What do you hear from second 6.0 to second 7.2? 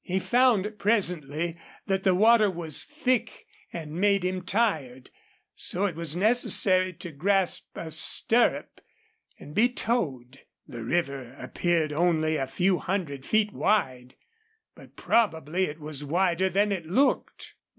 necessary to